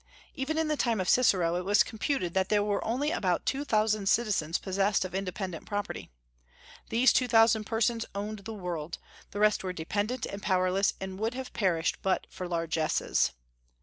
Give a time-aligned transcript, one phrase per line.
[0.33, 3.63] Even in the time of Cicero, it was computed that there were only about two
[3.63, 6.09] thousand citizens possessed of independent property.
[6.89, 8.97] These two thousand persons owned the world;
[9.29, 13.33] the rest were dependent and powerless, and would have perished but for largesses.